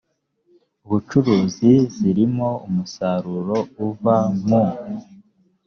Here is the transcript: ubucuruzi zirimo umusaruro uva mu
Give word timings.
ubucuruzi 0.85 1.71
zirimo 1.95 2.49
umusaruro 2.67 3.57
uva 3.87 4.17
mu 4.45 4.63